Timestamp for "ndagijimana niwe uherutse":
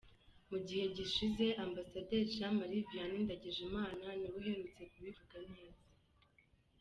3.25-4.81